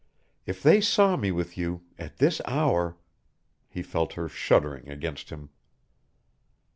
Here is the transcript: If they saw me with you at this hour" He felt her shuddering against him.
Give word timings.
If 0.47 0.63
they 0.63 0.81
saw 0.81 1.15
me 1.15 1.31
with 1.31 1.59
you 1.59 1.83
at 1.99 2.17
this 2.17 2.41
hour" 2.45 2.97
He 3.69 3.83
felt 3.83 4.13
her 4.13 4.27
shuddering 4.27 4.89
against 4.89 5.29
him. 5.29 5.51